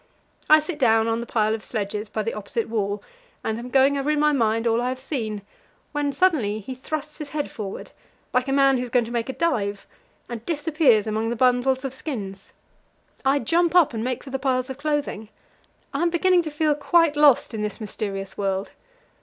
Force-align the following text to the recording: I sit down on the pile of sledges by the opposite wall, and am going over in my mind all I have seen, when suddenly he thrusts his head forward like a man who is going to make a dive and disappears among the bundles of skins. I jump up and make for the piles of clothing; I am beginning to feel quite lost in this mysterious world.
I 0.49 0.59
sit 0.61 0.79
down 0.79 1.07
on 1.07 1.19
the 1.19 1.27
pile 1.27 1.53
of 1.53 1.63
sledges 1.63 2.09
by 2.09 2.23
the 2.23 2.33
opposite 2.33 2.67
wall, 2.67 3.03
and 3.43 3.59
am 3.59 3.69
going 3.69 3.99
over 3.99 4.09
in 4.09 4.19
my 4.19 4.31
mind 4.31 4.65
all 4.65 4.81
I 4.81 4.89
have 4.89 4.97
seen, 4.97 5.43
when 5.91 6.11
suddenly 6.11 6.57
he 6.59 6.73
thrusts 6.73 7.19
his 7.19 7.29
head 7.29 7.51
forward 7.51 7.91
like 8.33 8.47
a 8.47 8.51
man 8.51 8.77
who 8.77 8.83
is 8.83 8.89
going 8.89 9.05
to 9.05 9.11
make 9.11 9.29
a 9.29 9.33
dive 9.33 9.85
and 10.27 10.43
disappears 10.43 11.05
among 11.05 11.29
the 11.29 11.35
bundles 11.35 11.85
of 11.85 11.93
skins. 11.93 12.51
I 13.23 13.37
jump 13.37 13.75
up 13.75 13.93
and 13.93 14.03
make 14.03 14.23
for 14.23 14.31
the 14.31 14.39
piles 14.39 14.71
of 14.71 14.79
clothing; 14.79 15.29
I 15.93 16.01
am 16.01 16.09
beginning 16.09 16.41
to 16.41 16.49
feel 16.49 16.73
quite 16.73 17.15
lost 17.15 17.53
in 17.53 17.61
this 17.61 17.79
mysterious 17.79 18.35
world. 18.35 18.71